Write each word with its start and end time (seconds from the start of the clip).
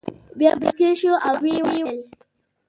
بیا 0.37 0.51
مسکی 0.61 0.87
شو 0.99 1.11
او 1.25 1.33
ویې 1.43 1.61
ویل. 1.65 1.99